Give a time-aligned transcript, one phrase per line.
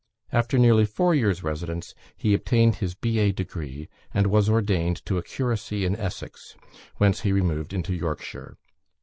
[0.31, 3.31] After nearly four years' residence, he obtained his B.A.
[3.31, 6.55] degree, and was ordained to a curacy in Essex,
[6.97, 8.57] whence he removed into Yorkshire.